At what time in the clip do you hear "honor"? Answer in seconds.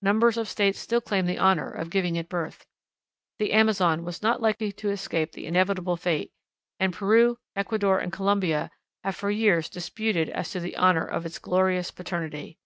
1.36-1.70, 10.76-11.04